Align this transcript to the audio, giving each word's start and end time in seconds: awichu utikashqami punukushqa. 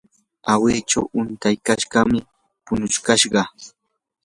awichu 0.53 0.99
utikashqami 1.19 2.19
punukushqa. 2.65 3.41